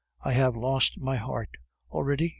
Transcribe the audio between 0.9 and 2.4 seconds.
my heart." "Already!"